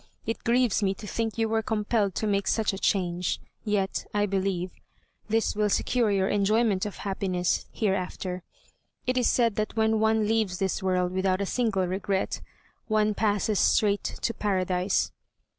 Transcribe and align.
It 0.25 0.43
grieves 0.43 0.81
me 0.81 0.95
to 0.95 1.05
think 1.05 1.37
you 1.37 1.47
were 1.47 1.61
compelled 1.61 2.15
to 2.15 2.25
make 2.25 2.47
such 2.47 2.73
a 2.73 2.79
change; 2.79 3.39
yet, 3.63 4.03
I 4.15 4.25
believe, 4.25 4.71
this 5.29 5.55
will 5.55 5.69
secure 5.69 6.09
your 6.09 6.27
enjoyment 6.27 6.87
of 6.87 6.97
happiness 7.05 7.67
hereafter. 7.71 8.41
It 9.05 9.15
is 9.15 9.27
said 9.27 9.57
that 9.57 9.75
when 9.75 9.99
one 9.99 10.27
leaves 10.27 10.57
this 10.57 10.81
world 10.81 11.11
without 11.11 11.39
a 11.39 11.45
single 11.45 11.85
regret, 11.85 12.41
one 12.87 13.13
passes 13.13 13.59
straight 13.59 14.03
to 14.23 14.33
Paradise." 14.33 15.11